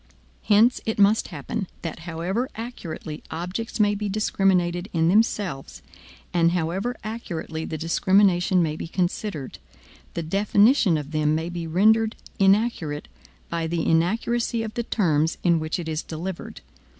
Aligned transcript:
Hence 0.45 0.81
it 0.83 0.97
must 0.97 1.27
happen 1.27 1.67
that 1.83 1.99
however 2.09 2.49
accurately 2.55 3.21
objects 3.29 3.79
may 3.79 3.93
be 3.93 4.09
discriminated 4.09 4.89
in 4.93 5.09
themselves, 5.09 5.83
and 6.33 6.53
however 6.53 6.95
accurately 7.03 7.65
the 7.65 7.77
discrimination 7.77 8.63
may 8.63 8.75
be 8.75 8.87
considered, 8.87 9.59
the 10.15 10.23
definition 10.23 10.97
of 10.97 11.11
them 11.11 11.35
may 11.35 11.49
be 11.49 11.67
rendered 11.67 12.15
inaccurate 12.39 13.09
by 13.47 13.67
the 13.67 13.87
inaccuracy 13.87 14.63
of 14.63 14.73
the 14.73 14.81
terms 14.81 15.37
in 15.43 15.59
which 15.59 15.77
it 15.77 15.87
is 15.87 16.01
delivered. 16.01 16.61